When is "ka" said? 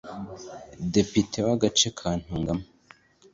1.97-2.09